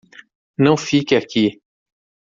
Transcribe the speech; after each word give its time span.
Não 0.57 0.77
fique 0.77 1.13
aqui 1.15 1.61